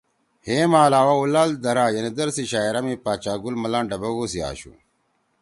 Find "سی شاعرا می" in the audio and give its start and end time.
2.35-2.95